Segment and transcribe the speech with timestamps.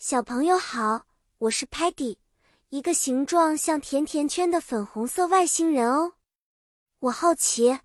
[0.00, 1.06] 小朋友好，
[1.38, 2.18] 我是 Patty，
[2.68, 6.12] 一个形状像甜甜圈的粉红色外星人哦。
[7.00, 7.80] 我好奇，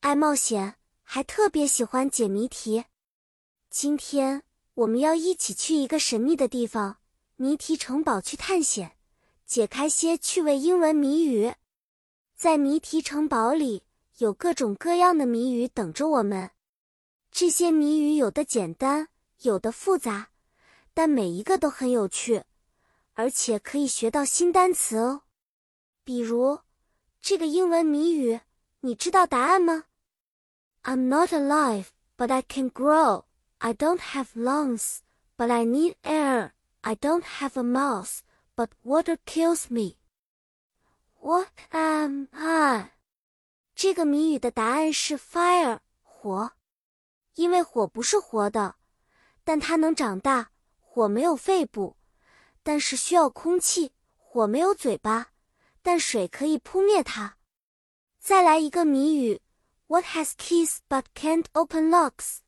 [0.00, 2.84] 爱冒险，还特别喜欢解谜题。
[3.70, 4.42] 今天
[4.74, 6.98] 我们要一起去一个神秘的地方——
[7.36, 8.98] 谜题城堡去探险，
[9.46, 11.54] 解开些趣味英文谜语。
[12.36, 13.84] 在谜题城堡里，
[14.18, 16.50] 有各种各样的谜语等着我们。
[17.32, 19.08] 这些谜语有的简单，
[19.40, 20.28] 有的复杂。
[20.96, 22.44] 但每一个都很有趣，
[23.12, 25.24] 而且可以学到新单词哦。
[26.04, 26.60] 比如
[27.20, 28.40] 这个英文谜语，
[28.80, 29.84] 你知道答案吗
[30.84, 33.24] ？I'm not alive, but I can grow.
[33.58, 35.00] I don't have lungs,
[35.36, 36.52] but I need air.
[36.80, 38.20] I don't have a mouth,
[38.54, 39.98] but water kills me.
[41.20, 42.92] What am I？
[43.74, 46.52] 这个谜语的答案是 fire，火，
[47.34, 48.76] 因为火不是活的，
[49.44, 50.52] 但它能长大。
[50.96, 51.94] 火没有肺部，
[52.62, 55.26] 但是需要空气；火没有嘴巴，
[55.82, 57.36] 但水可以扑灭它。
[58.18, 59.42] 再来一个谜语
[59.88, 62.38] ：What has keys but can't open locks？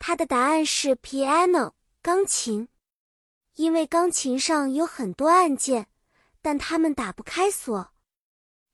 [0.00, 2.66] 它的答案是 piano，钢琴，
[3.54, 5.86] 因为钢琴上有很多按键，
[6.42, 7.92] 但它们打不开锁。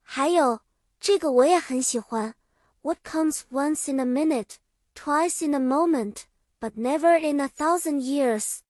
[0.01, 0.61] 还有
[0.99, 2.35] 这个我也很喜欢
[2.81, 4.55] ：What comes once in a minute,
[4.95, 6.23] twice in a moment,
[6.59, 8.61] but never in a thousand years？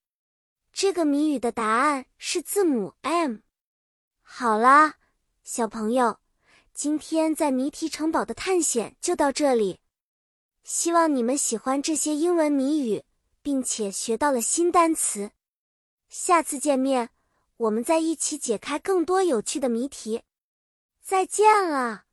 [0.79, 3.37] 这个谜语的答案是字母 M。
[4.21, 4.97] 好啦，
[5.43, 6.21] 小朋友，
[6.75, 9.81] 今天在谜题城堡的探险就到这里。
[10.65, 13.05] 希望你们喜欢这些英文谜语，
[13.41, 15.31] 并且学到了新单词。
[16.11, 17.09] 下次见面，
[17.57, 20.25] 我们再一起解开更多有趣的谜题。
[21.01, 22.06] 再见了。